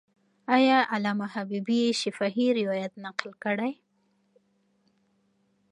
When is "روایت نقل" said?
2.59-3.29